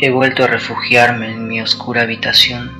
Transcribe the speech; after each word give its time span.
He 0.00 0.10
vuelto 0.10 0.44
a 0.44 0.46
refugiarme 0.46 1.32
en 1.32 1.48
mi 1.48 1.60
oscura 1.60 2.02
habitación. 2.02 2.70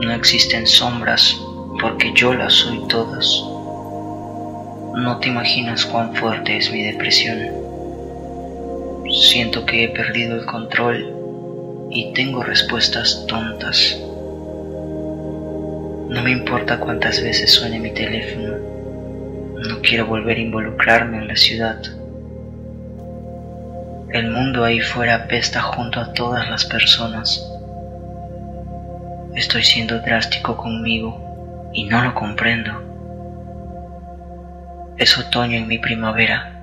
No 0.00 0.10
existen 0.14 0.66
sombras 0.66 1.38
porque 1.82 2.14
yo 2.14 2.32
las 2.32 2.54
soy 2.54 2.80
todas. 2.88 3.26
No 4.96 5.18
te 5.20 5.28
imaginas 5.28 5.84
cuán 5.84 6.14
fuerte 6.14 6.56
es 6.56 6.72
mi 6.72 6.82
depresión. 6.82 7.40
Siento 9.12 9.66
que 9.66 9.84
he 9.84 9.88
perdido 9.90 10.36
el 10.36 10.46
control 10.46 11.14
y 11.90 12.10
tengo 12.14 12.42
respuestas 12.42 13.26
tontas. 13.26 13.98
No 16.08 16.22
me 16.22 16.30
importa 16.30 16.80
cuántas 16.80 17.22
veces 17.22 17.52
suene 17.52 17.78
mi 17.78 17.90
teléfono. 17.90 18.56
No 19.68 19.82
quiero 19.82 20.06
volver 20.06 20.38
a 20.38 20.40
involucrarme 20.40 21.18
en 21.18 21.28
la 21.28 21.36
ciudad. 21.36 21.82
El 24.12 24.30
mundo 24.30 24.62
ahí 24.62 24.78
fuera 24.80 25.14
apesta 25.14 25.62
junto 25.62 25.98
a 25.98 26.12
todas 26.12 26.46
las 26.50 26.66
personas. 26.66 27.50
Estoy 29.34 29.62
siendo 29.62 30.00
drástico 30.00 30.54
conmigo 30.54 31.70
y 31.72 31.84
no 31.84 32.04
lo 32.04 32.12
comprendo. 32.12 32.72
Es 34.98 35.16
otoño 35.16 35.56
en 35.56 35.66
mi 35.66 35.78
primavera. 35.78 36.62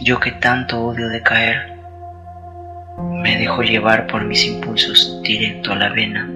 Yo 0.00 0.18
que 0.18 0.32
tanto 0.32 0.86
odio 0.86 1.10
de 1.10 1.22
caer, 1.22 1.74
me 2.96 3.36
dejo 3.36 3.60
llevar 3.60 4.06
por 4.06 4.24
mis 4.24 4.46
impulsos 4.46 5.20
directo 5.22 5.72
a 5.72 5.76
la 5.76 5.90
vena, 5.90 6.30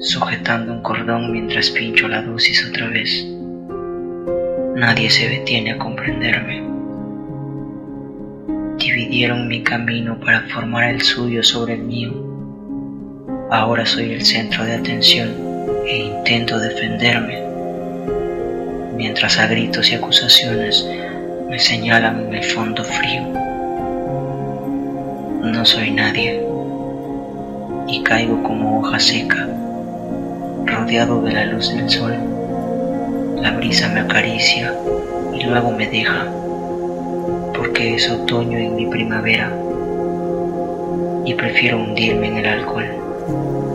sujetando 0.00 0.72
un 0.72 0.80
cordón 0.80 1.32
mientras 1.32 1.68
pincho 1.68 2.08
la 2.08 2.22
dosis 2.22 2.66
otra 2.66 2.88
vez. 2.88 3.26
Nadie 4.74 5.10
se 5.10 5.28
detiene 5.28 5.72
a 5.72 5.78
comprenderme 5.78 6.67
dividieron 9.18 9.48
mi 9.48 9.64
camino 9.64 10.16
para 10.20 10.42
formar 10.42 10.90
el 10.90 11.02
suyo 11.02 11.42
sobre 11.42 11.74
el 11.74 11.82
mío. 11.82 12.12
Ahora 13.50 13.84
soy 13.84 14.12
el 14.12 14.24
centro 14.24 14.64
de 14.64 14.76
atención 14.76 15.34
e 15.88 15.96
intento 15.96 16.56
defenderme, 16.60 17.42
mientras 18.96 19.36
a 19.40 19.48
gritos 19.48 19.90
y 19.90 19.96
acusaciones 19.96 20.88
me 21.50 21.58
señalan 21.58 22.28
en 22.28 22.34
el 22.36 22.44
fondo 22.44 22.84
frío. 22.84 23.22
No 25.42 25.64
soy 25.64 25.90
nadie 25.90 26.40
y 27.88 28.00
caigo 28.04 28.40
como 28.44 28.78
hoja 28.78 29.00
seca, 29.00 29.48
rodeado 30.64 31.22
de 31.22 31.32
la 31.32 31.46
luz 31.46 31.74
del 31.74 31.90
sol. 31.90 32.14
La 33.42 33.50
brisa 33.50 33.88
me 33.88 33.98
acaricia 33.98 34.72
y 35.36 35.42
luego 35.42 35.72
me 35.72 35.88
deja 35.88 36.24
porque 37.78 37.94
es 37.94 38.10
otoño 38.10 38.58
en 38.58 38.74
mi 38.74 38.86
primavera 38.86 39.56
y 41.24 41.32
prefiero 41.34 41.78
hundirme 41.78 42.26
en 42.26 42.38
el 42.38 42.46
alcohol. 42.46 43.67